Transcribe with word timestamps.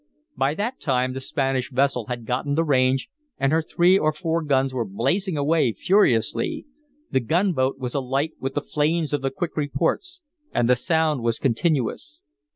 By 0.35 0.55
that 0.55 0.81
time 0.81 1.13
the 1.13 1.21
Spanish 1.21 1.69
vessel 1.71 2.05
had 2.07 2.25
gotten 2.25 2.55
the 2.55 2.63
range, 2.63 3.07
and 3.37 3.51
her 3.51 3.61
three 3.61 3.99
or 3.99 4.11
four 4.11 4.41
guns 4.41 4.73
were 4.73 4.83
blazing 4.83 5.37
away 5.37 5.73
furiously. 5.73 6.65
The 7.11 7.19
gunboat 7.19 7.77
was 7.77 7.93
alight 7.93 8.31
with 8.39 8.55
the 8.55 8.61
flames 8.63 9.13
of 9.13 9.21
the 9.21 9.29
quick 9.29 9.55
reports, 9.55 10.21
and 10.51 10.67
the 10.67 10.75
sound 10.75 11.21
was 11.21 11.37
continuous. 11.37 12.19